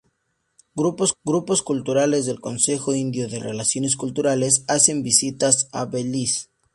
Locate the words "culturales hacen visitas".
3.95-5.67